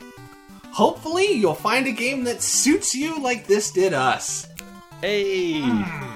Hopefully, 0.71 1.33
you'll 1.33 1.53
find 1.53 1.85
a 1.85 1.91
game 1.91 2.23
that 2.23 2.41
suits 2.41 2.95
you 2.95 3.21
like 3.21 3.45
this 3.45 3.69
did 3.69 3.93
us. 3.93 4.47
Hey. 5.01 5.61
Hmm. 5.61 6.08